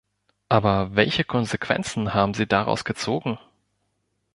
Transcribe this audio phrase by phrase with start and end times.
[0.49, 3.37] Aber welche Konsequenzen haben Sie daraus gezogen?